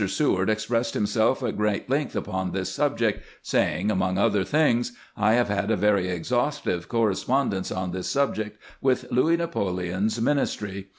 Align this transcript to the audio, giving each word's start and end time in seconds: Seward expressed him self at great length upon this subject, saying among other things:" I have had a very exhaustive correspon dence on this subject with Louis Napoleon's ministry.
Seward 0.07 0.49
expressed 0.49 0.95
him 0.95 1.05
self 1.05 1.43
at 1.43 1.55
great 1.55 1.87
length 1.87 2.15
upon 2.15 2.53
this 2.53 2.71
subject, 2.71 3.21
saying 3.43 3.91
among 3.91 4.17
other 4.17 4.43
things:" 4.43 4.93
I 5.15 5.33
have 5.33 5.47
had 5.47 5.69
a 5.69 5.77
very 5.77 6.09
exhaustive 6.09 6.89
correspon 6.89 7.51
dence 7.51 7.71
on 7.71 7.91
this 7.91 8.09
subject 8.09 8.57
with 8.81 9.05
Louis 9.11 9.37
Napoleon's 9.37 10.19
ministry. 10.19 10.87